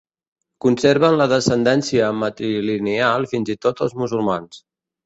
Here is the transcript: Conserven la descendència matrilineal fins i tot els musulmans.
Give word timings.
Conserven 0.65 1.17
la 1.19 1.27
descendència 1.35 2.09
matrilineal 2.23 3.31
fins 3.37 3.57
i 3.57 3.59
tot 3.69 3.87
els 3.89 3.97
musulmans. 4.03 4.65